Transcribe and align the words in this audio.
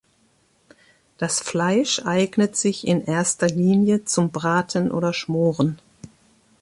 Das 1.19 1.41
Fleisch 1.41 2.01
eignet 2.03 2.55
sich 2.57 2.87
in 2.87 3.05
erster 3.05 3.45
Linie 3.45 4.03
zum 4.03 4.31
Braten 4.31 4.89
oder 4.89 5.13
Schmoren. 5.13 5.77